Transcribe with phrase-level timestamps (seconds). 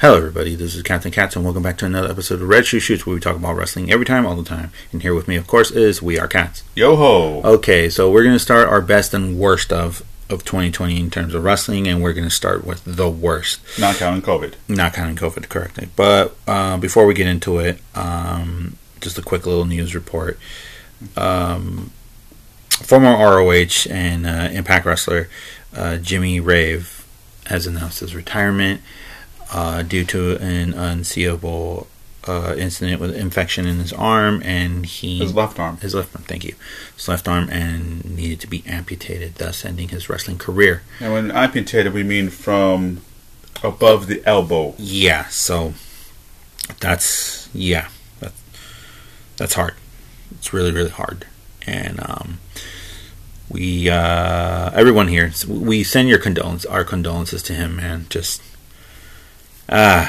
[0.00, 0.54] Hello, everybody.
[0.54, 3.14] This is Captain Cats, and welcome back to another episode of Red Shoe Shoots, where
[3.14, 4.70] we talk about wrestling every time, all the time.
[4.92, 6.62] And here with me, of course, is We Are Cats.
[6.76, 7.42] Yo ho!
[7.42, 11.34] Okay, so we're going to start our best and worst of of 2020 in terms
[11.34, 14.54] of wrestling, and we're going to start with the worst, Not counting COVID.
[14.68, 15.88] not counting COVID correctly.
[15.96, 20.38] But uh, before we get into it, um, just a quick little news report.
[21.16, 21.92] Um,
[22.68, 25.28] former ROH and uh, Impact wrestler
[25.74, 27.06] uh, Jimmy Rave
[27.46, 28.82] has announced his retirement
[29.52, 31.86] uh, due to an unseeable
[32.26, 35.78] uh, incident with infection in his arm, and he His left arm.
[35.78, 36.54] his left arm, thank you,
[36.94, 40.82] his left arm, and needed to be amputated, thus ending his wrestling career.
[41.00, 43.00] And when amputated, we mean from
[43.62, 44.74] above the elbow.
[44.78, 45.72] Yeah, so
[46.80, 47.88] that's yeah,
[48.20, 48.32] that,
[49.36, 49.74] that's hard.
[50.32, 51.26] It's really really hard,
[51.66, 52.40] and um,
[53.48, 58.06] we uh, everyone here we send your condolence our condolences to him, man.
[58.10, 58.42] Just
[59.68, 60.04] uh,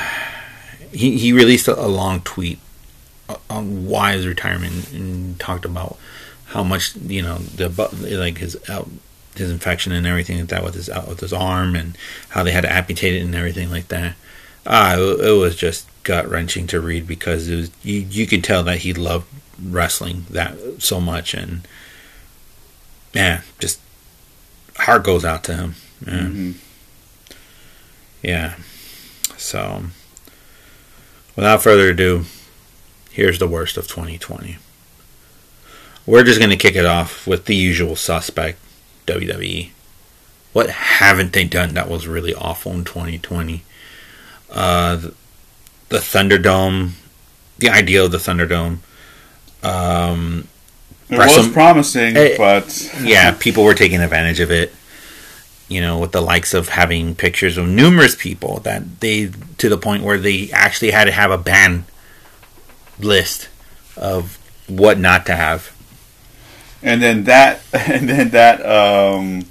[0.91, 2.59] he he released a, a long tweet
[3.49, 5.97] on why his retirement and talked about
[6.47, 7.69] how much you know the
[8.17, 8.87] like his out
[9.35, 11.97] his infection and everything like that with his out with his arm and
[12.29, 14.15] how they had to amputate it and everything like that.
[14.65, 18.43] Ah, it, it was just gut wrenching to read because it was you you could
[18.43, 19.27] tell that he loved
[19.61, 21.67] wrestling that so much and
[23.13, 23.79] yeah, just
[24.77, 25.75] heart goes out to him.
[26.05, 26.13] Yeah.
[26.13, 26.53] Mhm.
[28.23, 28.55] Yeah.
[29.39, 29.83] So,
[31.35, 32.25] without further ado,
[33.11, 34.57] here's the worst of 2020.
[36.05, 38.59] We're just going to kick it off with the usual suspect,
[39.07, 39.69] WWE.
[40.53, 43.63] What haven't they done that was really awful in 2020?
[44.51, 45.13] Uh, the,
[45.89, 46.91] the Thunderdome,
[47.59, 48.79] the idea of the Thunderdome.
[49.63, 50.47] Um,
[51.09, 54.73] It Wrestle- was promising, Eh, but yeah, people were taking advantage of it.
[55.69, 59.77] You know, with the likes of having pictures of numerous people that they to the
[59.77, 61.85] point where they actually had to have a ban
[62.99, 63.49] list
[63.95, 65.75] of what not to have.
[66.81, 69.45] and then that, and then that, um,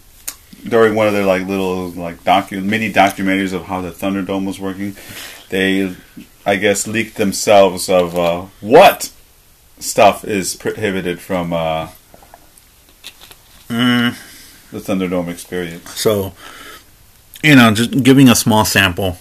[0.67, 4.59] during one of their like little like docu mini documentaries of how the Thunderdome was
[4.59, 4.97] working,
[5.51, 5.95] they,
[6.45, 9.13] I guess, leaked themselves of uh, what
[9.79, 11.89] stuff is prohibited from uh,
[13.69, 14.17] Mm,
[14.73, 15.99] the Thunderdome experience.
[15.99, 16.33] so,
[17.43, 19.17] you know, just giving a small sample.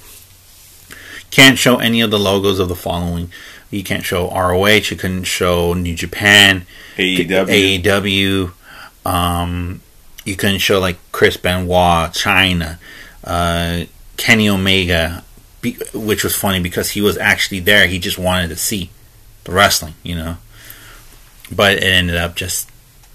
[1.30, 3.32] Can't show any of the logos of the following.
[3.70, 4.90] You can't show ROH.
[4.90, 6.66] You couldn't show New Japan.
[6.96, 7.82] AEW.
[7.84, 8.52] AEW.
[9.06, 9.82] Um,
[10.26, 12.80] you couldn't show like Chris Benoit, Chyna,
[13.24, 13.86] uh,
[14.18, 15.24] Kenny Omega,
[15.62, 17.88] be, which was funny because he was actually there.
[17.88, 18.90] He just wanted to see
[19.46, 20.38] the wrestling, you know.
[21.50, 22.70] But it ended up just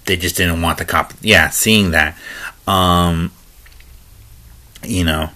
[0.05, 1.13] they just didn't want the cop.
[1.21, 2.17] Yeah, seeing that,
[2.67, 3.31] um,
[4.83, 5.29] you know,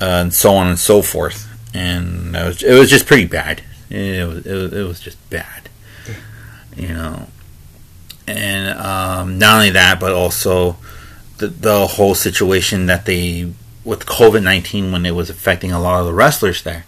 [0.00, 3.62] uh, and so on and so forth, and it was, it was just pretty bad.
[3.88, 5.68] It was, it was it was just bad,
[6.76, 7.28] you know
[8.26, 10.76] and um, not only that, but also
[11.38, 13.52] the the whole situation that they
[13.84, 16.84] with COVID nineteen when it was affecting a lot of the wrestlers there.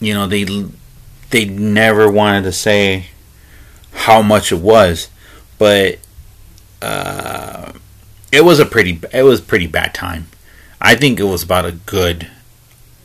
[0.00, 0.44] You know, they
[1.30, 3.06] they never wanted to say
[3.92, 5.08] how much it was,
[5.62, 6.00] but
[6.82, 7.70] uh,
[8.32, 10.26] it was a pretty it was pretty bad time.
[10.80, 12.26] I think it was about a good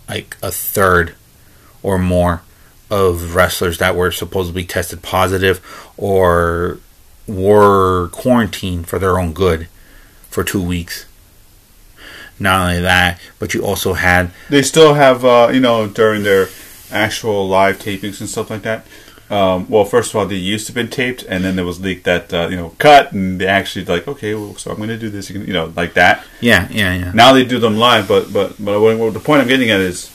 [0.09, 1.13] like a third
[1.83, 2.41] or more
[2.89, 5.61] of wrestlers that were supposedly tested positive
[5.97, 6.79] or
[7.27, 9.67] were quarantined for their own good
[10.31, 11.05] for two weeks.
[12.39, 16.47] Not only that, but you also had They still have, uh, you know, during their
[16.89, 18.83] actual live tapings and stuff like that.
[19.29, 22.05] Um, well, first of all, they used to been taped, and then there was leaked
[22.05, 24.97] that uh, you know cut, and they actually like, okay, well, so I'm going to
[24.97, 26.25] do this, you know, like that.
[26.39, 27.11] yeah, yeah, yeah.
[27.11, 30.11] Now they do them live, but but but what, the point I'm getting at is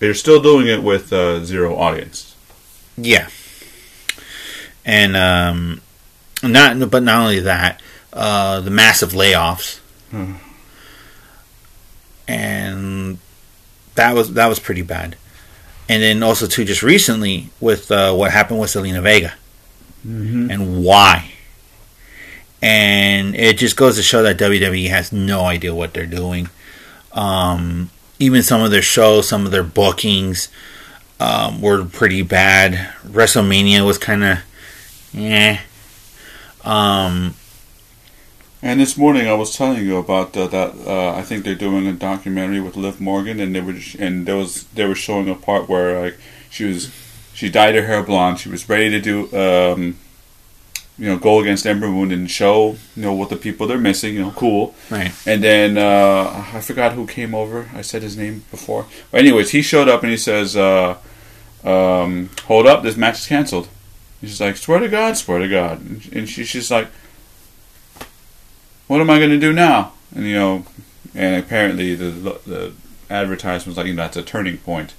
[0.00, 2.34] they're still doing it with uh, zero audience.
[2.96, 3.28] Yeah.
[4.84, 5.80] And um
[6.42, 7.80] not but not only that,
[8.12, 9.78] uh the massive layoffs.
[10.10, 10.34] Hmm.
[12.26, 13.18] And
[13.94, 15.16] that was that was pretty bad.
[15.88, 19.34] And then also too just recently with uh what happened with Zelina Vega
[20.06, 20.50] Mm-hmm.
[20.50, 21.32] and why.
[22.62, 26.48] And it just goes to show that WWE has no idea what they're doing.
[27.12, 30.48] Um, even some of their shows, some of their bookings
[31.20, 32.94] um, were pretty bad.
[33.06, 34.38] WrestleMania was kind of,
[35.12, 35.60] yeah.
[36.64, 37.34] Um,
[38.60, 40.74] And this morning I was telling you about uh, that.
[40.84, 44.36] Uh, I think they're doing a documentary with Liv Morgan, and they were and there
[44.36, 46.18] was they were showing a part where like
[46.50, 46.92] she was
[47.32, 48.40] she dyed her hair blonde.
[48.40, 49.96] She was ready to do um,
[50.98, 54.14] you know, go against Ember Moon and show you know what the people they're missing.
[54.14, 54.74] You know, cool.
[54.90, 55.12] Right.
[55.24, 57.70] And then uh, I forgot who came over.
[57.72, 58.86] I said his name before.
[59.12, 60.96] But anyways, he showed up and he says, uh,
[61.62, 63.68] um, "Hold up, this match is canceled."
[64.20, 65.80] He's like, "Swear to God, swear to God,"
[66.12, 66.88] and she, she's like,
[68.88, 70.64] "What am I going to do now?" And you know,
[71.14, 72.10] and apparently the
[72.46, 72.72] the
[73.10, 74.94] advertisement was like, you know, that's a turning point.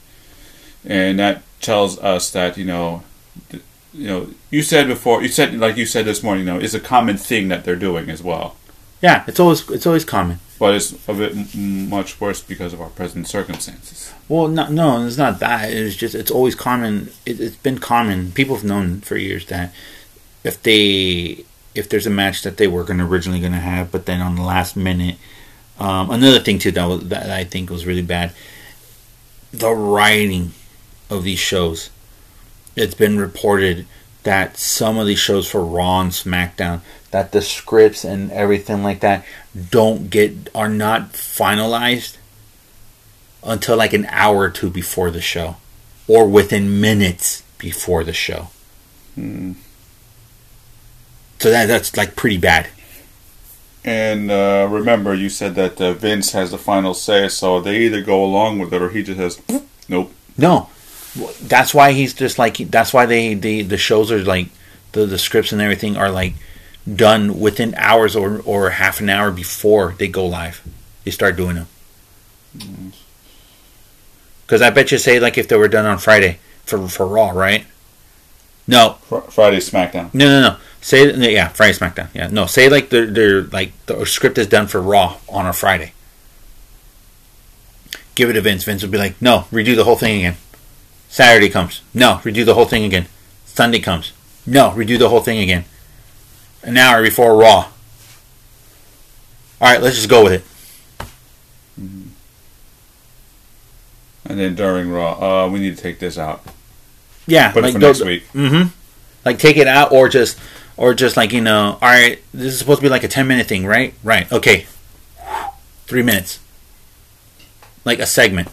[0.86, 3.03] and that tells us that you know.
[3.50, 5.21] th- you know, you said before.
[5.24, 6.45] You said like you said this morning.
[6.45, 8.56] You know, it's a common thing that they're doing as well,
[9.01, 10.38] Yeah, it's always it's always common.
[10.59, 14.13] but it's a bit m- much worse because of our present circumstances.
[14.27, 15.71] Well, no, no, it's not that.
[15.74, 17.09] It's just it's always common.
[17.25, 18.31] It, it's been common.
[18.31, 19.74] People have known for years that
[20.44, 21.44] if they
[21.80, 24.22] if there's a match that they were going to originally going to have, but then
[24.22, 25.16] on the last minute,
[25.80, 28.34] um, another thing too that was, that I think was really bad.
[29.52, 30.52] The writing
[31.10, 31.90] of these shows.
[32.76, 33.88] It's been reported
[34.24, 36.81] that some of these shows for Raw and SmackDown
[37.12, 39.26] that the scripts and everything like that
[39.72, 42.18] don't get are not finalized
[43.44, 45.58] until like an hour or two before the show
[46.08, 48.50] or within minutes before the show.
[49.16, 49.54] Hmm.
[51.39, 52.68] So that that's like pretty bad.
[53.86, 58.01] And uh, remember, you said that uh, Vince has the final say, so they either
[58.01, 60.69] go along with it or he just says, "Nope." No.
[61.41, 64.50] That's why he's just like that's why they, they the shows are like
[64.91, 66.36] the the scripts and everything are like
[66.95, 70.62] done within hours or or half an hour before they go live.
[71.03, 72.94] They start doing them.
[74.47, 77.31] Cuz I bet you say like if they were done on Friday for for Raw,
[77.31, 77.65] right?
[78.68, 80.13] No, Fr- Friday SmackDown.
[80.13, 80.57] No, no, no.
[80.81, 82.08] Say yeah, Friday SmackDown.
[82.14, 82.46] Yeah, no.
[82.46, 85.94] Say like they're they're like the script is done for Raw on a Friday.
[88.16, 88.64] Give it to Vince.
[88.66, 90.36] Vince would be like, no, redo the whole thing again.
[91.08, 93.08] Saturday comes, no, redo the whole thing again.
[93.46, 94.12] Sunday comes,
[94.46, 95.66] no, redo the whole thing again.
[96.62, 97.70] An hour before Raw.
[99.62, 100.44] All right, let's just go with it.
[104.26, 106.44] And then during Raw, uh, we need to take this out.
[107.26, 108.30] Yeah, but like for next week.
[108.34, 108.70] Mm-hmm.
[109.26, 110.38] Like take it out, or just,
[110.80, 113.28] or just like you know, all right, this is supposed to be like a ten
[113.28, 113.94] minute thing, right?
[114.02, 114.31] Right.
[114.31, 114.66] Okay.
[115.88, 116.40] Three minutes.
[117.84, 118.48] Like a segment.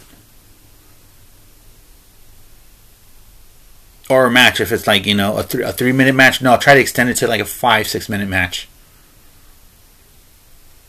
[4.09, 6.41] Or a match if it's like you know a, th- a three minute match.
[6.41, 8.67] No, I'll try to extend it to like a five six minute match.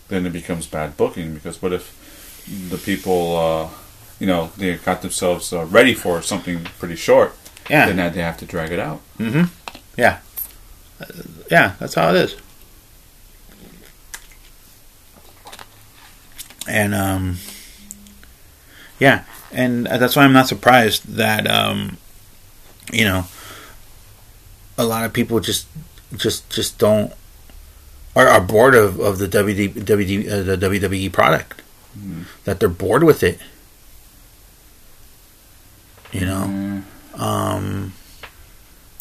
[0.09, 1.95] Then it becomes bad booking because what if
[2.71, 3.69] the people, uh,
[4.19, 7.35] you know, they got themselves uh, ready for something pretty short,
[7.69, 7.87] Yeah.
[7.91, 9.01] then they have to drag it out.
[9.19, 9.45] Mm-hmm.
[9.99, 10.21] Yeah.
[11.51, 12.37] Yeah, that's how it is.
[16.67, 17.39] And um,
[18.99, 21.97] yeah, and that's why I'm not surprised that um,
[22.93, 23.25] you know,
[24.77, 25.67] a lot of people just
[26.17, 27.13] just just don't
[28.15, 31.63] are, are bored of, of the WD, WD, uh, the WWE product.
[31.99, 32.25] Mhm.
[32.45, 33.39] That they're bored with it.
[36.13, 36.45] You know.
[37.15, 37.21] Mm.
[37.21, 37.93] Um,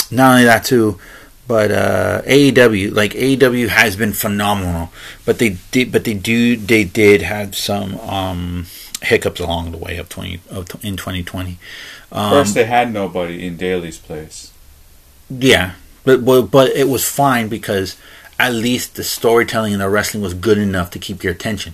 [0.10, 1.00] not only that too,
[1.48, 4.92] but uh, AEW like AEW has been phenomenal,
[5.26, 8.66] but they did but they do they did have some um,
[9.02, 11.58] hiccups along the way of twenty of, in twenty twenty.
[12.12, 14.52] Um, First, they had nobody in Daily's Place.
[15.30, 15.74] yeah,
[16.04, 17.98] but, but but it was fine because
[18.40, 21.74] at least the storytelling and the wrestling was good enough to keep your attention.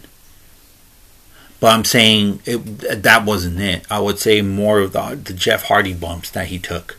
[1.60, 2.58] But I'm saying it,
[3.04, 3.86] that wasn't it.
[3.90, 6.98] I would say more of the, the Jeff Hardy bumps that he took.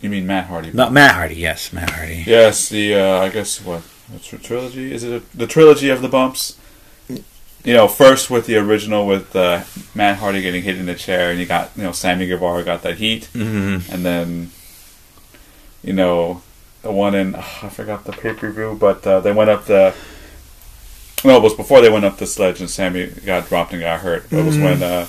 [0.00, 0.70] You mean Matt Hardy?
[0.72, 2.24] Not Matt Hardy, yes, Matt Hardy.
[2.26, 6.02] Yes, the uh, I guess what the tr- trilogy is it a, the trilogy of
[6.02, 6.56] the bumps?
[7.08, 9.62] You know, first with the original with uh,
[9.94, 12.82] Matt Hardy getting hit in the chair, and you got you know Sammy Guevara got
[12.82, 13.92] that heat, Mm-hmm.
[13.92, 14.50] and then
[15.82, 16.42] you know
[16.82, 19.64] the one in ugh, I forgot the pay per view, but uh, they went up
[19.64, 19.94] the.
[21.24, 24.00] No, it was before they went up the sledge and Sammy got dropped and got
[24.00, 24.30] hurt.
[24.30, 24.62] It was Mhm.
[24.62, 25.06] when uh,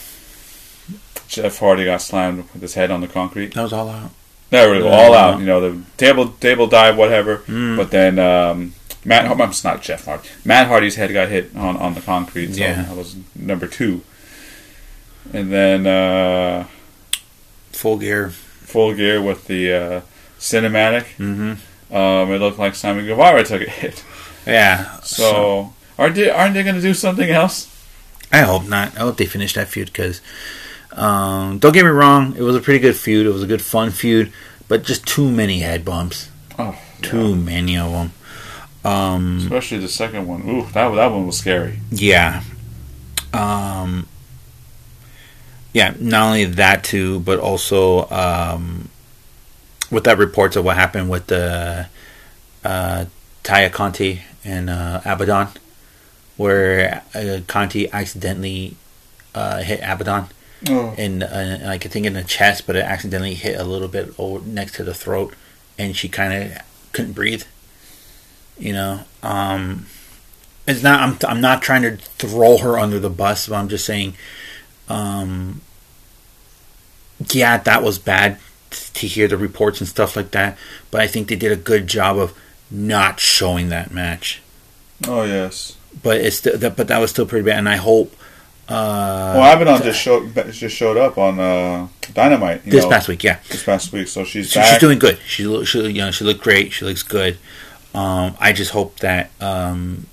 [1.28, 3.54] Jeff Hardy got slammed with his head on the concrete.
[3.54, 4.12] That was all out.
[4.52, 5.40] No, it was all out.
[5.40, 7.40] You know, the table table dive, whatever.
[7.40, 7.76] Mm.
[7.78, 8.74] But then um,
[9.04, 10.30] Matt, it's not Jeff Hardy.
[10.46, 12.54] Matt Hardy's head got hit on, on the concrete.
[12.54, 12.84] So Yeah.
[12.84, 14.02] that was number two.
[15.34, 16.66] And then uh,
[17.74, 18.30] Full gear.
[18.32, 20.02] full gear with the uh,
[20.40, 21.04] cinematic.
[21.18, 21.96] Mm-hmm.
[21.96, 24.04] Um, it looked like Simon Guevara took a hit.
[24.46, 25.00] Yeah.
[25.02, 27.74] So, aren't they aren't they going to do something else?
[28.32, 28.96] I hope not.
[28.96, 30.22] I hope they finish that feud because,
[30.98, 33.26] um, don't get me wrong, it was a pretty good feud.
[33.28, 34.32] It was a good fun feud,
[34.68, 36.30] but just too many head bumps.
[36.60, 38.12] Oh, Too many of them.
[38.84, 40.48] Um, especially the second one.
[40.50, 41.80] Ooh, that that one was scary.
[41.92, 42.42] yeah.
[43.34, 44.08] Um,
[45.74, 45.94] yeah.
[46.00, 48.90] Not only that too, but also um,
[49.92, 51.88] with that reports of what happened with the
[52.64, 53.06] uh,
[53.44, 55.50] Taya Conti and uh, Abaddon,
[56.38, 58.76] where uh, Conti accidentally
[59.36, 60.28] uh, hit Abaddon
[60.68, 60.96] Oh.
[60.98, 64.14] in uh, like I think in the chest, but it accidentally hit a little bit
[64.18, 65.36] over next to the throat,
[65.78, 66.58] and she kind of
[66.94, 67.44] couldn't breathe.
[68.58, 69.86] You know, um,
[70.68, 71.02] it's not.
[71.02, 74.16] I'm I'm not trying to throw her under the bus, but I'm just saying,
[74.90, 75.62] um,
[77.30, 78.40] yeah, that was bad
[78.72, 80.58] to hear the reports and stuff like that.
[80.90, 82.36] But I think they did a good job of
[82.72, 84.42] not showing that match.
[85.08, 85.78] Oh yes.
[86.02, 88.16] But it's that, but that was still pretty bad, and I hope.
[88.70, 93.08] Uh, Well, Abaddon just showed just showed up on uh, Dynamite you this know, past
[93.08, 93.40] week, yeah.
[93.50, 95.20] this past week, so she's she's doing good.
[95.26, 96.74] She look, she you know she looked great.
[96.74, 97.38] She looks good.
[97.94, 100.08] Um, I just hope that um,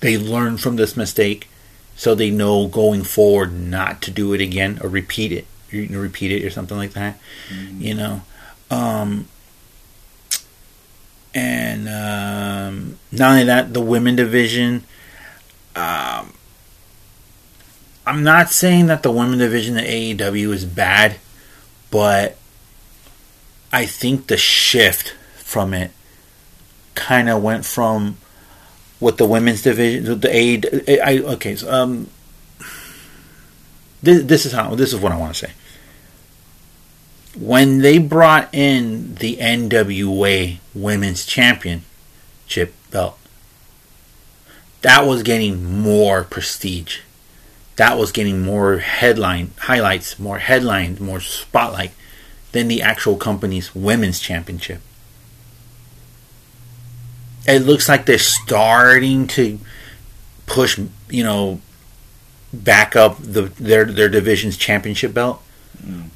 [0.00, 1.48] they learn from this mistake,
[1.94, 6.00] so they know going forward not to do it again or repeat it, you know,
[6.00, 7.18] repeat it or something like that.
[7.78, 8.22] You know,
[8.68, 9.28] um,
[11.32, 14.82] and um, not only that, the women division.
[15.76, 16.32] Um,
[18.06, 21.16] I'm not saying that the women division at AEW is bad,
[21.90, 22.36] but
[23.72, 25.90] I think the shift from it
[26.94, 28.16] kind of went from
[29.00, 31.00] what the women's division, the A.
[31.00, 32.08] I okay, so, um,
[34.02, 35.52] this this is how this is what I want to say.
[37.36, 43.18] When they brought in the NWA Women's Championship belt,
[44.82, 47.00] that was getting more prestige.
[47.76, 51.92] That was getting more headline highlights, more headlines, more spotlight
[52.52, 54.80] than the actual company's women's championship.
[57.46, 59.58] It looks like they're starting to
[60.46, 60.78] push,
[61.10, 61.60] you know,
[62.52, 65.42] back up the their their division's championship belt.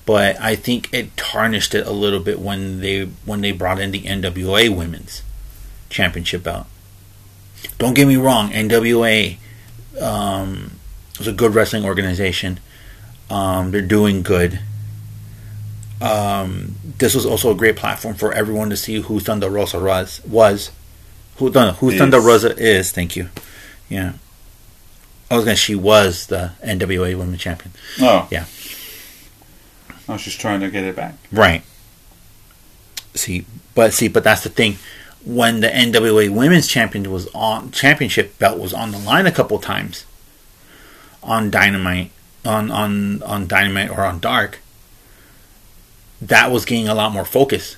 [0.07, 3.91] But I think it tarnished it a little bit when they when they brought in
[3.91, 5.23] the NWA women's
[5.91, 6.67] championship belt.
[7.79, 9.37] Don't get me wrong, NWA
[10.01, 10.80] um,
[11.21, 12.59] was a good wrestling organization.
[13.31, 14.59] Um, they're doing good
[16.01, 20.23] um, this was also a great platform for everyone to see who Thunder Rosa was.
[20.25, 20.71] was.
[21.37, 21.97] Who, no, who.
[21.97, 22.91] Thunder Rosa is.
[22.91, 23.29] Thank you.
[23.89, 24.15] Yeah.
[25.31, 25.57] I was gonna.
[25.57, 27.73] She was the NWA Women's Champion.
[28.01, 28.47] Oh Yeah.
[30.09, 31.15] I was just trying to get it back.
[31.31, 31.63] Right.
[33.15, 34.79] See, but see, but that's the thing.
[35.25, 39.59] When the NWA Women's Champion was on championship belt was on the line a couple
[39.59, 40.05] times
[41.23, 42.11] on Dynamite,
[42.45, 44.59] on on on Dynamite or on Dark,
[46.21, 47.77] that was getting a lot more focus.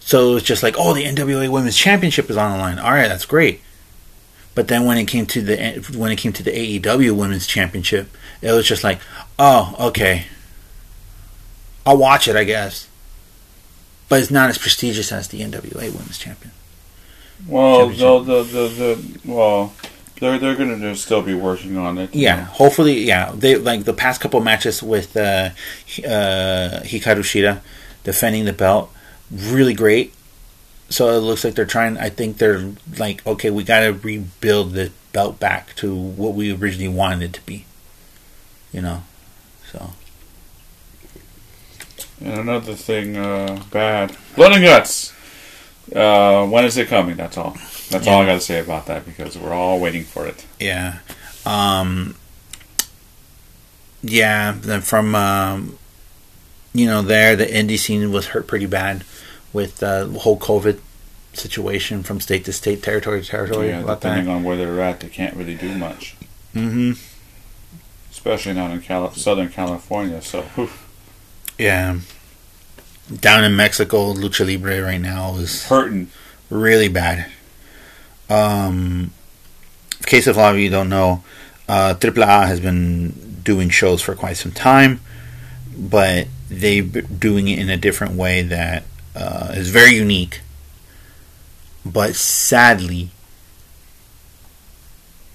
[0.00, 2.78] So it's just like, oh, the NWA Women's Championship is on the line.
[2.78, 3.60] All right, that's great.
[4.54, 5.56] But then when it came to the
[5.96, 8.08] when it came to the AEW Women's Championship,
[8.40, 9.00] it was just like,
[9.38, 10.26] oh, okay,
[11.84, 12.88] I'll watch it, I guess.
[14.08, 16.52] But it's not as prestigious as the NWA Women's Champion.
[17.46, 19.74] Well, the, the, the, the well,
[20.18, 22.14] they're they're gonna just still be working on it.
[22.14, 22.44] Yeah, know.
[22.44, 23.32] hopefully, yeah.
[23.34, 25.50] They like the past couple matches with uh,
[25.98, 27.60] uh, Hikaru Shida
[28.04, 28.92] defending the belt,
[29.30, 30.14] really great.
[30.88, 31.98] So it looks like they're trying.
[31.98, 36.54] I think they're like, okay, we got to rebuild the belt back to what we
[36.54, 37.64] originally wanted it to be.
[38.72, 39.02] You know,
[39.70, 39.90] so
[42.20, 45.12] And another thing, uh, bad blood and guts.
[45.94, 47.16] Uh, when is it coming?
[47.16, 47.56] That's all.
[47.90, 50.44] That's all I got to say about that because we're all waiting for it.
[50.58, 50.98] yeah,
[51.44, 52.16] um,
[54.02, 54.52] yeah.
[54.58, 55.78] Then from um,
[56.74, 59.04] you know there, the indie scene was hurt pretty bad
[59.52, 60.80] with uh, the whole COVID
[61.32, 63.68] situation from state to state, territory to territory.
[63.68, 64.10] yeah, about that.
[64.10, 66.16] depending on where they're at, they can't really do much,
[66.52, 66.92] hmm
[68.10, 70.20] especially not in Cali- Southern California.
[70.20, 70.70] So, whew,
[71.58, 71.98] Yeah.
[73.20, 76.08] Down in Mexico, Lucha Libre right now is hurting.
[76.50, 77.30] really bad.
[78.28, 79.12] Um,
[79.98, 81.22] in case if a lot of you don't know,
[81.68, 85.00] uh, AAA has been doing shows for quite some time,
[85.76, 90.40] but they're doing it in a different way that uh, is very unique.
[91.84, 93.10] But sadly,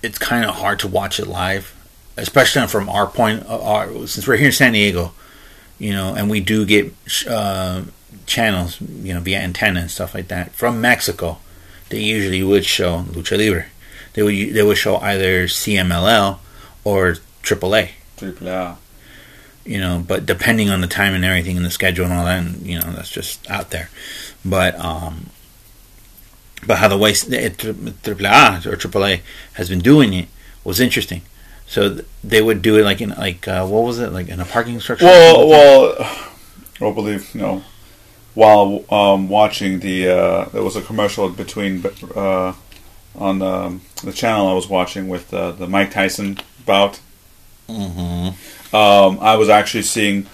[0.03, 1.75] it's kind of hard to watch it live,
[2.17, 3.43] especially from our point.
[3.43, 5.13] Of our, since we're here in San Diego,
[5.79, 6.93] you know, and we do get
[7.29, 7.83] uh,
[8.25, 11.39] channels, you know, via antenna and stuff like that from Mexico.
[11.91, 13.67] They usually would show lucha libre.
[14.13, 16.39] They would they would show either CMLL
[16.83, 17.89] or AAA.
[18.17, 18.77] Triple A.
[19.65, 22.39] You know, but depending on the time and everything and the schedule and all that,
[22.39, 23.89] and, you know, that's just out there.
[24.43, 25.27] But um,
[26.65, 29.21] but how the way AAA or AAA
[29.53, 30.29] has been doing it
[30.63, 31.21] was interesting.
[31.67, 34.45] So they would do it like in like uh, what was it like in a
[34.45, 35.05] parking structure?
[35.05, 36.27] Well, well,
[36.79, 37.63] well, believe no.
[38.33, 40.09] While um, watching the.
[40.09, 41.83] Uh, there was a commercial between
[42.15, 42.53] uh,
[43.15, 46.99] on um, the channel I was watching with uh, the Mike Tyson bout.
[47.67, 48.75] Mm-hmm.
[48.75, 50.27] Um, I was actually seeing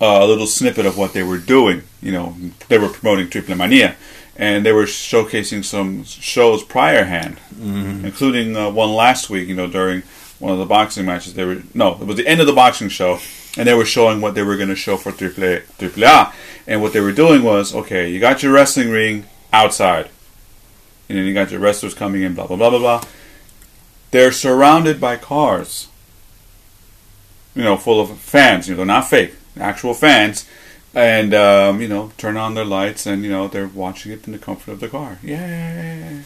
[0.00, 1.82] uh, a little snippet of what they were doing.
[2.00, 2.36] You know,
[2.68, 3.96] they were promoting Triple Mania,
[4.36, 8.04] and they were showcasing some shows prior hand, Mm-hmm.
[8.06, 9.46] including uh, one last week.
[9.48, 10.02] You know, during
[10.42, 12.88] one of the boxing matches, they were no, it was the end of the boxing
[12.88, 13.20] show,
[13.56, 16.34] and they were showing what they were going to show for Triple A, Triple A,
[16.66, 20.10] and what they were doing was okay, you got your wrestling ring outside,
[21.08, 23.04] and then you got your wrestlers coming in, blah blah blah blah blah.
[24.10, 25.86] They're surrounded by cars,
[27.54, 28.66] you know, full of fans.
[28.66, 30.44] You know, they're not fake, actual fans,
[30.92, 34.32] and um, you know, turn on their lights, and you know, they're watching it in
[34.32, 35.18] the comfort of the car.
[35.22, 36.24] Yay!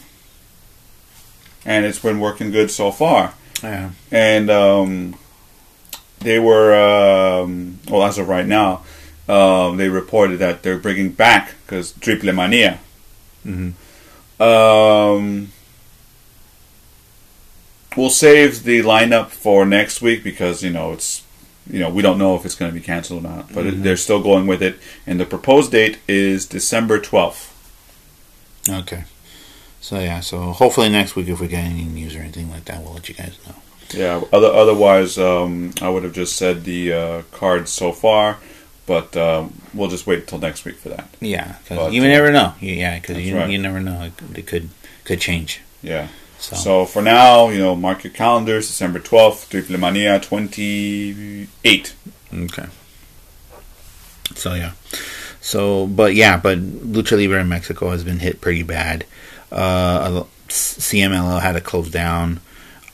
[1.63, 3.89] And it's been working good so far Yeah.
[4.11, 5.15] and um,
[6.19, 8.83] they were um, well as of right now
[9.27, 12.79] um, they reported that they're bringing back because triple mania
[13.45, 13.73] Mhm.
[14.39, 15.51] um,
[17.95, 21.23] we'll save the lineup for next week because you know it's
[21.69, 23.83] you know we don't know if it's going to be canceled or not but it,
[23.83, 27.53] they're still going with it and the proposed date is december 12th
[28.69, 29.05] Okay.
[29.81, 30.19] So yeah.
[30.21, 33.07] So hopefully next week, if we get any news or anything like that, we'll let
[33.09, 33.55] you guys know.
[33.93, 34.21] Yeah.
[34.33, 38.37] Other, otherwise, um, I would have just said the uh, cards so far,
[38.85, 41.07] but um, we'll just wait until next week for that.
[41.21, 42.53] Yeah, because you uh, never know.
[42.59, 43.49] Yeah, because you right.
[43.49, 44.01] you never know.
[44.01, 44.69] It, could- it could
[45.05, 45.61] could change.
[45.81, 46.09] Yeah.
[46.39, 48.67] So, So for now, you know, mark your calendars.
[48.67, 51.95] December twelfth, Triple Mania twenty eight.
[52.33, 52.65] okay.
[54.35, 54.73] So yeah.
[55.39, 59.05] So, but yeah, but Lucha Libre in Mexico has been hit pretty bad.
[59.51, 62.39] Uh, CMLL had to close down.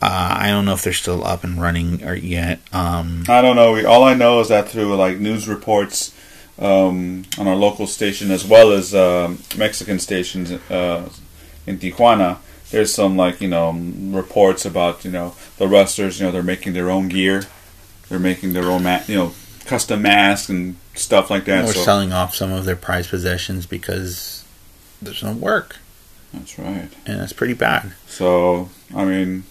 [0.02, 2.60] Uh, I don't know if they're still up and running or yet.
[2.74, 3.86] Um, I don't know.
[3.88, 6.14] All I know is that through like news reports
[6.60, 11.10] um, on our local station as well as um, Mexican stations uh,
[11.66, 12.40] in Tijuana,
[12.72, 16.20] there's some like you know reports about you know the wrestlers.
[16.20, 17.44] You know they're making their own gear,
[18.10, 19.34] they're making their own ma- you know
[19.66, 21.66] custom masks and stuff like that.
[21.66, 24.44] Or so selling off some of their prized possessions because
[25.02, 25.78] there's no work,
[26.34, 26.90] that's right.
[27.06, 27.94] and that's pretty bad.
[28.08, 29.44] So I mean,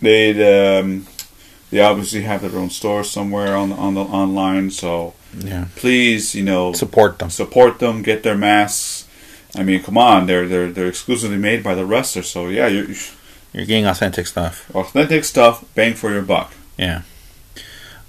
[0.00, 1.06] they um,
[1.70, 4.70] they obviously have their own store somewhere on the, on the online.
[4.70, 7.30] So Yeah, please, you know, support them.
[7.30, 9.08] support them, get their masks.
[9.56, 12.22] I mean, come on, they're they're they're exclusively made by the wrestler.
[12.22, 12.86] So yeah, you're,
[13.52, 14.70] You're getting authentic stuff.
[14.74, 16.52] authentic stuff, bang for your buck.
[16.78, 17.02] Yeah.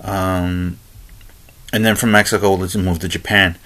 [0.02, 0.80] Um,
[1.72, 3.58] and then from Mexico, let's move to Japan.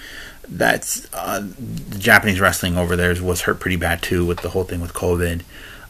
[0.50, 1.42] That's uh,
[1.90, 4.94] the Japanese wrestling over there was hurt pretty bad too with the whole thing with
[4.94, 5.42] COVID.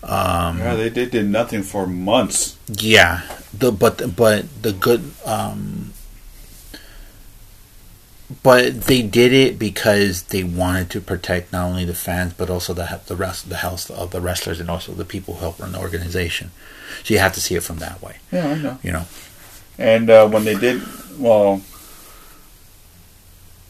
[0.04, 2.58] Um, Yeah, they, they did nothing for months.
[2.68, 3.22] Yeah,
[3.54, 5.94] the but but the good um
[8.44, 12.74] but they did it because they wanted to protect not only the fans but also
[12.74, 15.72] the the rest the health of the wrestlers and also the people who help run
[15.72, 16.52] the organization.
[17.04, 18.80] So you have to see it from that way, Yeah, I know.
[18.84, 19.06] you know.
[19.78, 20.82] And uh, when they did,
[21.20, 21.62] well,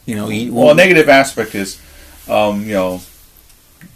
[0.08, 1.78] You know, you, well, a negative aspect is,
[2.30, 3.02] um, you know,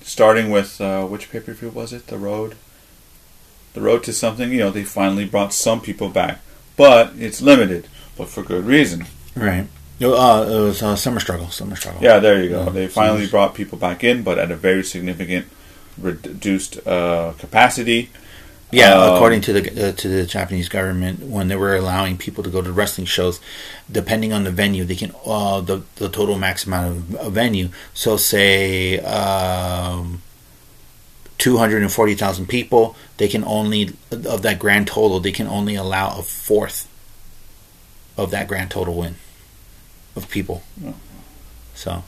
[0.02, 2.08] starting with uh, which pay per view was it?
[2.08, 2.54] The Road.
[3.72, 4.52] The Road to something.
[4.52, 6.40] You know, they finally brought some people back,
[6.76, 9.06] but it's limited, but for good reason.
[9.34, 9.66] right.
[10.02, 11.48] Uh, it was uh, Summer Struggle.
[11.48, 12.02] Summer Struggle.
[12.02, 12.68] Yeah, there you go.
[12.68, 15.46] They finally brought people back in, but at a very significant
[15.96, 18.10] reduced uh, capacity.
[18.72, 22.42] Yeah, Um, according to the uh, to the Japanese government, when they were allowing people
[22.42, 23.38] to go to wrestling shows,
[23.90, 27.68] depending on the venue, they can uh, the the total max amount of a venue.
[27.92, 30.22] So, say um,
[31.36, 35.46] two hundred and forty thousand people, they can only of that grand total, they can
[35.46, 36.88] only allow a fourth
[38.16, 39.16] of that grand total win
[40.16, 40.62] of people.
[41.74, 42.04] So,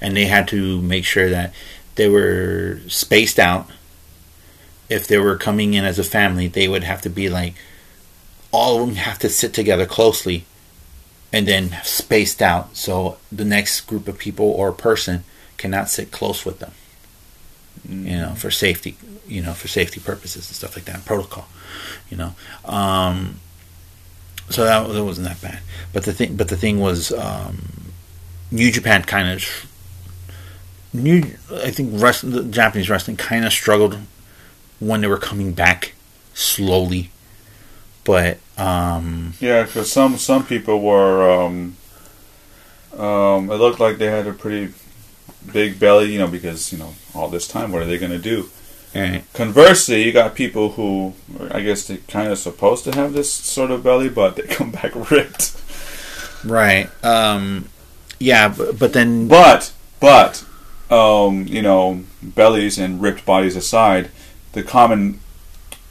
[0.00, 1.54] and they had to make sure that
[1.94, 3.70] they were spaced out
[4.92, 7.54] if they were coming in as a family, they would have to be like
[8.50, 10.44] all of them have to sit together closely
[11.32, 15.24] and then spaced out so the next group of people or person
[15.56, 16.72] cannot sit close with them.
[17.88, 21.48] You know, for safety, you know, for safety purposes and stuff like that, protocol,
[22.10, 22.34] you know.
[22.64, 23.40] Um,
[24.50, 25.60] so that, that wasn't that bad.
[25.92, 27.92] But the thing, but the thing was, um,
[28.52, 29.66] New Japan kind of,
[30.92, 33.98] New, I think rest, the Japanese wrestling kind of struggled
[34.86, 35.94] when they were coming back
[36.34, 37.10] slowly,
[38.04, 41.30] but um, Yeah, because some some people were.
[41.30, 41.76] Um,
[42.96, 44.72] um, it looked like they had a pretty
[45.52, 48.18] big belly, you know, because you know all this time, what are they going to
[48.18, 48.48] do?
[48.94, 51.14] eh, Conversely, you got people who,
[51.50, 54.70] I guess, they kind of supposed to have this sort of belly, but they come
[54.78, 55.56] back ripped.
[56.44, 57.68] right, um,
[58.18, 60.44] Yeah, but, but then But but
[60.90, 64.10] um, you know, bellies and ripped bodies aside,
[64.52, 65.20] the common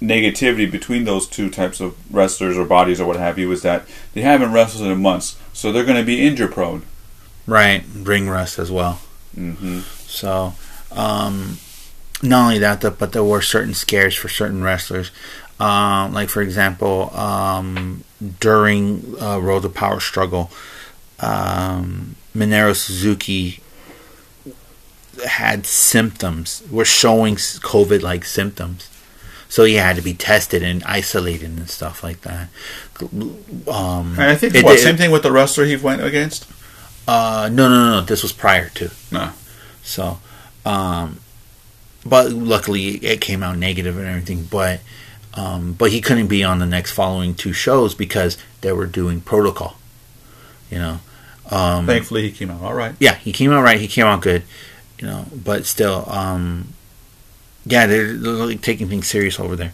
[0.02, 3.86] negativity between those two types of wrestlers or bodies or what have you is that
[4.14, 6.84] they haven't wrestled in months, so they're going to be injury prone.
[7.46, 9.00] right ring rust as well.
[9.36, 10.54] hmm So,
[10.92, 11.58] um,
[12.24, 15.12] not only that, but there were certain scares for certain wrestlers.
[15.60, 18.04] Um, like for example, um,
[18.40, 20.50] during uh, Road to Power struggle,
[21.20, 23.62] um, Minoru Suzuki
[25.28, 28.88] had symptoms, were showing COVID like symptoms.
[29.50, 32.48] So he had to be tested and isolated and stuff like that.
[33.68, 36.46] Um, And I think it- what it- same thing with the wrestler he went against.
[37.08, 38.02] Uh, no, no, no, no.
[38.06, 38.92] This was prior to.
[39.12, 39.32] No.
[39.84, 40.20] So,
[40.66, 41.18] um,
[42.06, 44.48] but luckily it came out negative and everything.
[44.50, 44.80] But,
[45.34, 49.20] um, but he couldn't be on the next following two shows because they were doing
[49.22, 49.78] protocol.
[50.70, 51.00] You know.
[51.50, 52.96] Um, Thankfully, he came out all right.
[53.00, 53.80] yeah, he came out right.
[53.82, 54.44] He came out good.
[55.02, 56.74] You know, but still, um,
[57.66, 59.74] yeah, they're, they're like taking things serious over there.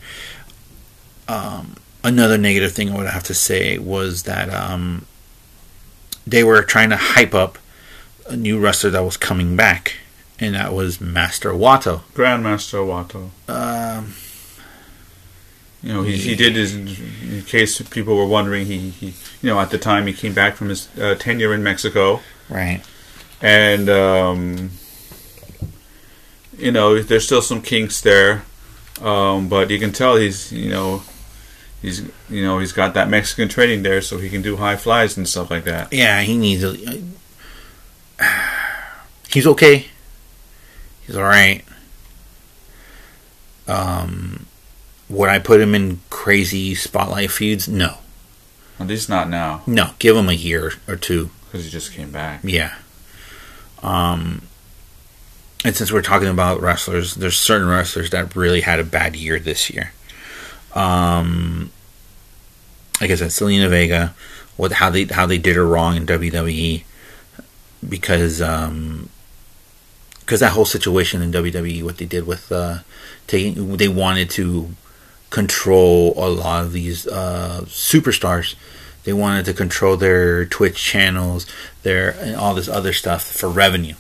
[1.28, 5.06] Um, another negative thing I would have to say was that um,
[6.26, 7.60] they were trying to hype up
[8.28, 9.98] a new wrestler that was coming back,
[10.40, 12.02] and that was Master Wato.
[12.14, 13.30] Grandmaster Wato.
[13.50, 14.16] Um,
[15.84, 16.74] You know, he, he did his.
[16.74, 19.08] In case people were wondering, he, he
[19.42, 22.82] you know at the time he came back from his uh, tenure in Mexico, right.
[23.42, 24.72] and um,
[26.58, 28.44] you know there's still some kinks there,
[29.02, 31.04] um, but you can tell he's you know
[31.82, 35.18] he's you know he's got that Mexican training there, so he can do high flies
[35.18, 35.92] and stuff like that.
[35.94, 36.76] Yeah, he needs a.
[39.30, 39.88] He's okay.
[41.06, 41.64] He's all right.
[43.68, 44.46] Um,
[45.10, 47.68] would I put him in crazy spotlight feuds?
[47.68, 47.98] No,
[48.80, 49.92] At least not now, no.
[50.00, 51.30] Give him a year or two.
[51.46, 52.40] because he just came back.
[52.44, 52.76] Yeah.
[53.84, 54.44] Um,
[55.66, 59.40] and since we're talking about wrestlers, there's certain wrestlers that really had a bad year
[59.40, 59.92] this year.
[60.76, 61.72] Um,
[63.02, 64.14] like I said, Zelina Vega,
[64.58, 66.84] with how they how they did her wrong in WWE,
[67.88, 69.10] because um,
[70.20, 72.80] because that whole situation in WWE, what they did with uh,
[73.28, 74.76] taking, they wanted to
[75.30, 78.56] control a lot of these uh, superstars.
[79.06, 81.48] They wanted to control their Twitch channels,
[81.84, 83.96] their all this other stuff for revenue.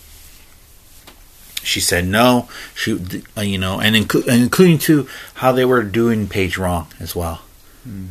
[1.63, 2.48] She said no.
[2.76, 3.00] She,
[3.36, 7.15] uh, you know, and, inclu- and including to how they were doing Paige wrong as
[7.15, 7.41] well,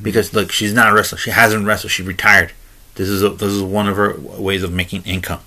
[0.02, 1.18] because look, she's not a wrestler.
[1.18, 1.92] She hasn't wrestled.
[1.92, 2.52] She retired.
[2.96, 5.40] This is a, this is one of her ways of making income,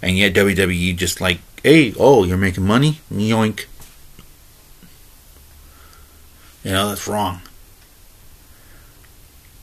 [0.00, 3.66] and yet WWE just like, hey, oh, you're making money, yoink.
[6.64, 7.42] You know that's wrong.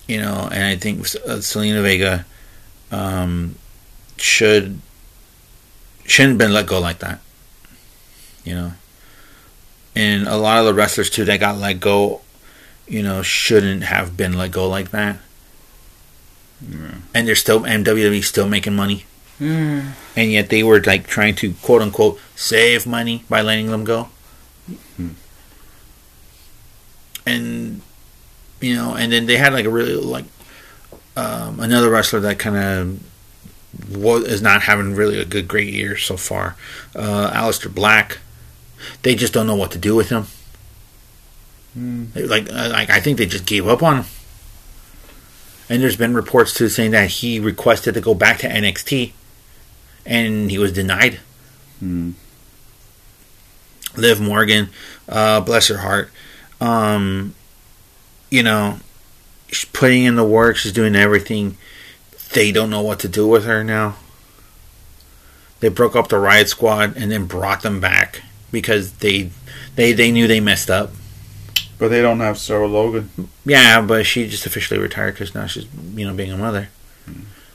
[0.08, 2.26] You know, and I think uh, Zelina Vega
[2.92, 3.56] um,
[4.18, 4.80] should
[6.06, 7.20] shouldn't have been let go like that.
[8.44, 8.74] You know,
[9.96, 12.22] and a lot of the wrestlers too that got let go,
[12.88, 15.18] you know, shouldn't have been let go like that.
[16.68, 16.96] Yeah.
[17.14, 19.06] And they're still and WWE still making money,
[19.40, 19.94] Yeah.
[20.16, 24.10] and yet they were like trying to quote unquote save money by letting them go.
[24.98, 25.10] Hmm.
[27.26, 27.82] And
[28.62, 30.26] you know, and then they had like a really like
[31.16, 35.98] um, another wrestler that kind of was is not having really a good great year
[35.98, 36.56] so far.
[36.96, 38.20] Uh, Aleister Black,
[39.04, 40.28] they just don't know what to do with him.
[41.76, 44.06] They- Like, uh, like I think they just gave up on him.
[45.70, 49.14] And there's been reports too saying that he requested to go back to NXT,
[50.06, 51.20] and he was denied.
[51.80, 52.12] Hmm.
[53.96, 54.70] Liv Morgan,
[55.08, 56.12] uh, bless her heart,
[56.60, 57.36] um,
[58.30, 58.80] you know,
[59.52, 60.58] she's putting in the work.
[60.58, 61.58] She's doing everything.
[62.34, 63.98] They don't know what to do with her now.
[65.60, 68.22] They broke up the Riot Squad and then brought them back
[68.54, 69.32] because they
[69.76, 70.92] they they knew they messed up.
[71.78, 73.10] But they don't have Sarah Logan.
[73.44, 76.70] Yeah, but she just officially retired because now she's you know being a mother.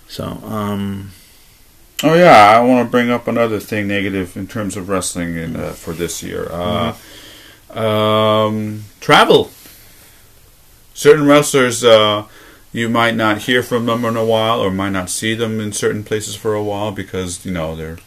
[0.08, 1.12] So um,
[2.04, 5.56] Oh yeah, I want to bring up another thing negative in terms of wrestling in,
[5.56, 6.46] uh, for this year.
[6.48, 6.94] Uh,
[7.70, 9.50] um, travel.
[10.94, 12.26] Certain wrestlers, uh,
[12.72, 15.72] you might not hear from them in a while, or might not see them in
[15.72, 17.98] certain places for a while because you know they're,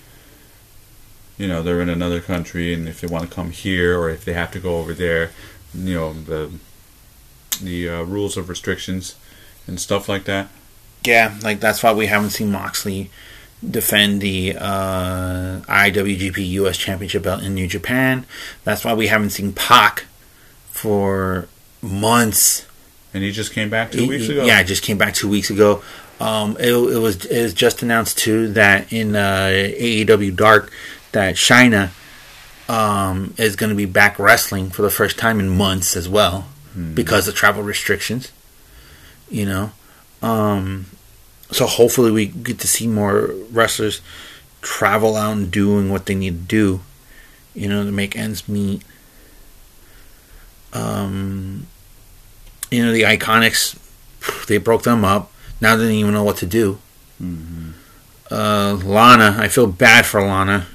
[1.38, 4.24] you know, they're in another country, and if they want to come here, or if
[4.26, 5.32] they have to go over there,
[5.74, 6.52] you know, the
[7.62, 9.16] the uh, rules of restrictions
[9.68, 10.50] and stuff like that.
[11.06, 13.10] yeah, like that's why we haven't seen Moxley
[13.68, 18.26] defend the uh, IWGP US Championship belt in New Japan.
[18.64, 20.06] That's why we haven't seen Pac
[20.72, 21.48] for
[21.82, 22.66] months
[23.14, 24.44] And he just came back two He- weeks ago.
[24.46, 25.84] Yeah, just came back two weeks ago.
[26.20, 30.72] Um, it, it was it was just announced too that in uh, AEW Dark
[31.12, 31.92] that Shanna
[32.70, 36.48] um, is going to be back wrestling for the first time in months as well
[36.94, 38.32] because of travel restrictions.
[39.30, 39.72] You know,
[40.22, 40.86] um,
[41.52, 44.02] so hopefully we get to see more wrestlers
[44.62, 46.82] travel out and doing what they need to do.
[47.54, 48.82] You know, to make ends meet.
[50.74, 51.68] Um,
[52.70, 53.78] you know the Iconics,
[54.48, 55.32] they broke them up.
[55.60, 56.80] Now they don't even know what to do.
[57.22, 57.74] Mhm.
[58.30, 60.68] Uh, Lana, I feel bad for Lana.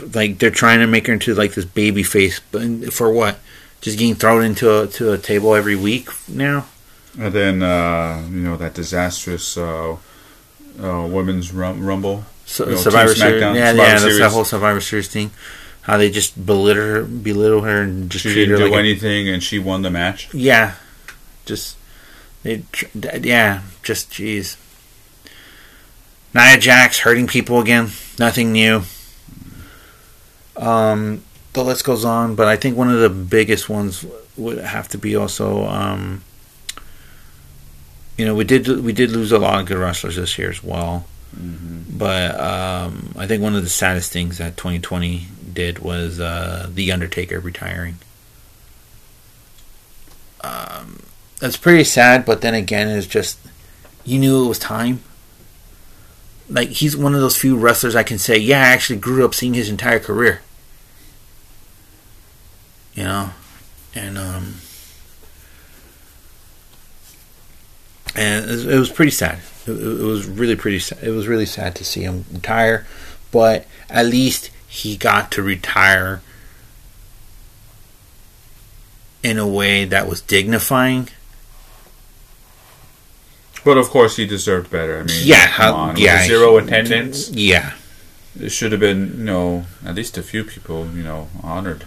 [0.00, 3.38] Like they're trying to make her into like this baby face, but for what?
[3.80, 6.66] Just getting thrown into a to a table every week now.
[7.18, 9.96] And then uh, you know that disastrous uh,
[10.82, 12.24] uh, women's rum- rumble.
[12.46, 14.18] So, You know, Survivor Series, yeah, Survivor yeah, that's Series.
[14.18, 15.30] that whole Survivor Series thing.
[15.82, 18.84] How they just belittle her, belittle her, and just She treat her didn't do like
[18.84, 20.32] a- anything, and she won the match.
[20.34, 20.74] Yeah,
[21.46, 21.76] just
[22.42, 22.86] they, tr-
[23.22, 24.56] yeah, just jeez.
[26.34, 27.90] Nia Jax hurting people again.
[28.18, 28.82] Nothing new.
[30.56, 34.04] Um, the list goes on, but I think one of the biggest ones
[34.36, 35.64] would have to be also.
[35.66, 36.22] Um,
[38.16, 40.62] you know, we did we did lose a lot of good wrestlers this year as
[40.62, 41.06] well.
[41.36, 41.98] Mm-hmm.
[41.98, 46.92] But um, I think one of the saddest things that 2020 did was uh, the
[46.92, 47.98] Undertaker retiring.
[50.42, 51.04] Um,
[51.40, 53.38] that's pretty sad, but then again, it's just
[54.04, 55.00] you knew it was time.
[56.48, 59.34] Like he's one of those few wrestlers I can say, yeah, I actually grew up
[59.34, 60.42] seeing his entire career.
[62.94, 63.30] You know,
[63.94, 64.54] and um,
[68.14, 69.40] and it was, it was pretty sad.
[69.66, 70.78] It, was really pretty.
[70.78, 70.98] Sad.
[71.02, 72.86] It was really sad to see him retire,
[73.32, 76.22] but at least he got to retire
[79.22, 81.08] in a way that was dignifying.
[83.64, 84.98] But of course, he deserved better.
[84.98, 85.88] I mean, Yeah, come on.
[85.94, 87.30] With yeah, the zero attendance.
[87.30, 87.72] Yeah,
[88.38, 91.86] It should have been, you know, at least a few people, you know, honored.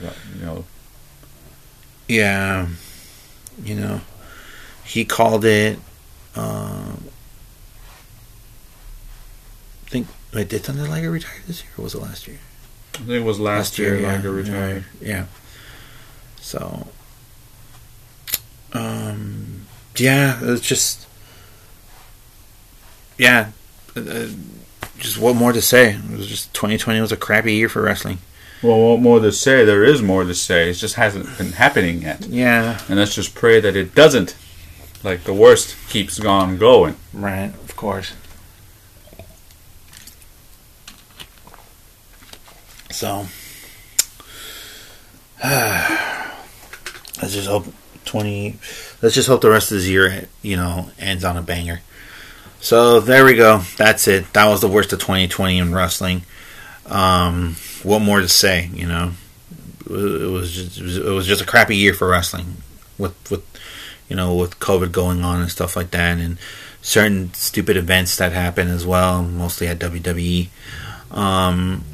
[0.00, 0.64] You know,
[2.08, 2.68] yeah.
[3.62, 4.00] You know,
[4.84, 5.78] he called it.
[6.34, 7.04] Um,
[9.86, 11.72] I think wait, did Thunder Liger retire this year?
[11.78, 12.38] or Was it last year?
[12.94, 14.84] I think it was last, year, yeah, Liger retired.
[15.00, 15.24] Yeah, yeah.
[16.40, 16.86] So,
[18.72, 21.06] um, yeah, it was just,
[23.18, 23.50] yeah,
[23.96, 24.28] uh, uh,
[24.98, 25.94] just what more to say?
[25.94, 28.18] It was just 2020 was a crappy year for wrestling.
[28.62, 29.64] Well, what more to say?
[29.64, 30.70] There is more to say.
[30.70, 32.26] It just hasn't been happening yet.
[32.26, 34.34] Yeah, And let's just pray that it doesn't.
[35.04, 36.96] Like the worst keeps on going.
[37.12, 38.12] right, of course.
[42.90, 43.26] So,
[45.44, 47.66] let's just hope
[48.06, 48.58] 20.
[49.02, 51.82] Let's just hope the rest of this year, you know, ends on a banger.
[52.60, 53.62] So there we go.
[53.76, 54.32] That's it.
[54.32, 56.22] That was the worst of 2020 in wrestling.
[56.86, 58.70] Um, what more to say?
[58.72, 59.12] You know,
[59.88, 62.56] it was just, it was, just a crappy year for wrestling
[62.98, 63.44] with with
[64.08, 66.38] you know with COVID going on and stuff like that, and
[66.82, 70.48] certain stupid events that happened as well, mostly at WWE.
[71.10, 71.84] Um,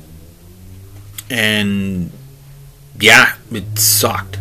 [1.31, 2.11] and
[3.00, 4.38] yeah, it sucked.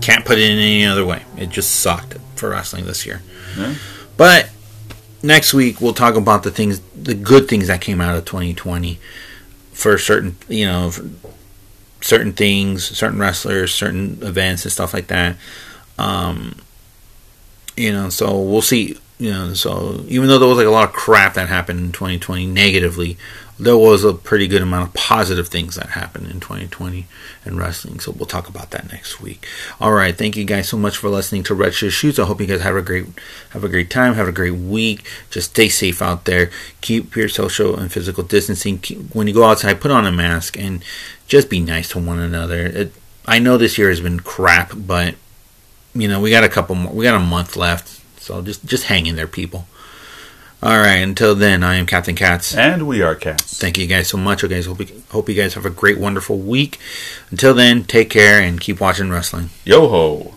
[0.00, 1.22] Can't put it in any other way.
[1.36, 3.22] It just sucked for wrestling this year.
[3.56, 3.74] Yeah.
[4.16, 4.50] But
[5.22, 8.98] next week we'll talk about the things, the good things that came out of 2020
[9.72, 10.92] for certain, you know,
[12.00, 15.36] certain things, certain wrestlers, certain events and stuff like that.
[15.98, 16.56] Um,
[17.76, 18.98] you know, so we'll see.
[19.18, 21.92] You know, so even though there was like a lot of crap that happened in
[21.92, 23.16] 2020 negatively,
[23.58, 27.06] there was a pretty good amount of positive things that happened in 2020
[27.44, 28.00] in wrestling.
[28.00, 29.46] So we'll talk about that next week.
[29.80, 32.18] All right, thank you guys so much for listening to Shirt Shoots.
[32.18, 33.06] I hope you guys have a great
[33.50, 35.06] have a great time, have a great week.
[35.30, 36.50] Just stay safe out there.
[36.80, 38.78] Keep your social and physical distancing.
[38.78, 40.82] Keep, when you go outside, put on a mask and
[41.26, 42.66] just be nice to one another.
[42.66, 42.92] It,
[43.26, 45.14] I know this year has been crap, but
[45.94, 46.92] you know we got a couple more.
[46.92, 49.66] We got a month left, so just just hang in there, people.
[50.62, 50.98] All right.
[50.98, 52.54] Until then, I am Captain Katz.
[52.54, 53.58] And we are cats.
[53.58, 54.44] Thank you guys so much.
[54.44, 56.78] Okay, guys, hope you, hope you guys have a great, wonderful week.
[57.30, 59.50] Until then, take care and keep watching wrestling.
[59.64, 60.31] Yo ho.